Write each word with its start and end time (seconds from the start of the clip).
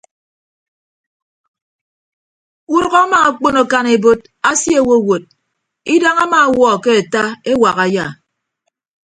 Udʌk 2.75 2.93
ama 3.03 3.17
akpon 3.27 3.55
akan 3.63 3.85
ebot 3.95 4.19
asie 4.49 4.77
owowot 4.81 5.23
idañ 5.93 6.17
ama 6.25 6.39
ọwuọ 6.49 6.73
ke 6.83 6.91
ata 6.99 7.23
ewak 7.51 7.77
aya. 7.85 8.05